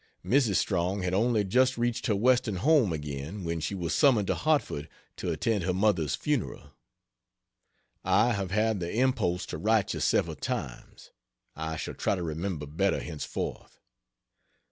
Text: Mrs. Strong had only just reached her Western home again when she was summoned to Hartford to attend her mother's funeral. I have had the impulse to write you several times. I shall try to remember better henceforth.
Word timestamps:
Mrs. 0.25 0.55
Strong 0.55 1.03
had 1.03 1.13
only 1.13 1.43
just 1.43 1.77
reached 1.77 2.07
her 2.07 2.15
Western 2.15 2.55
home 2.55 2.91
again 2.91 3.43
when 3.43 3.59
she 3.59 3.75
was 3.75 3.93
summoned 3.93 4.25
to 4.29 4.33
Hartford 4.33 4.89
to 5.17 5.29
attend 5.31 5.63
her 5.63 5.75
mother's 5.75 6.15
funeral. 6.15 6.71
I 8.03 8.33
have 8.33 8.49
had 8.49 8.79
the 8.79 8.91
impulse 8.91 9.45
to 9.45 9.59
write 9.59 9.93
you 9.93 9.99
several 9.99 10.37
times. 10.37 11.11
I 11.55 11.75
shall 11.77 11.93
try 11.93 12.15
to 12.15 12.23
remember 12.23 12.65
better 12.65 12.99
henceforth. 12.99 13.79